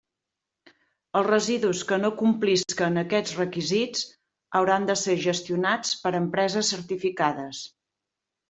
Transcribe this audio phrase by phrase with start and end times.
[1.19, 4.03] Els residus que no complisquen aquests requisits
[4.61, 7.63] hauran de ser gestionats per empreses certificades.